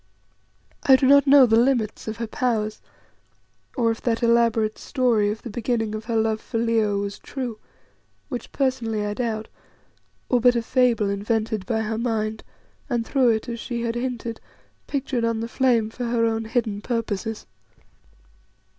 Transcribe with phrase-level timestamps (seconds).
[0.81, 2.81] I do not know the limits of her powers,
[3.77, 7.59] or if that elaborate story of the beginning of her love for Leo was true
[8.27, 9.47] which personally I doubt
[10.27, 12.43] or but a fable, invented by her mind,
[12.89, 14.41] and through it, as she had hinted,
[14.87, 17.45] pictured on the flame for her own hidden purposes.